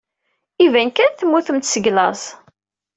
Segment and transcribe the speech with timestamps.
[0.65, 2.21] Iban kan temmutemt seg laẓ.